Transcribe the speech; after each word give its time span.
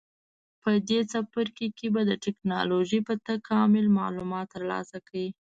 په 0.61 0.71
دې 0.87 0.99
څپرکي 1.11 1.67
کې 1.77 1.87
به 1.93 2.01
د 2.09 2.11
ټېکنالوجۍ 2.23 2.99
په 3.07 3.13
تکامل 3.27 3.85
معلومات 3.99 4.45
ترلاسه 4.55 4.97
کړئ. 5.07 5.27